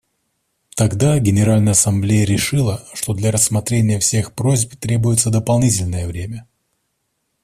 [0.75, 6.47] Тогда Генеральная Ассамблея решила, что для рассмотрения всех просьб требуется дополнительное время.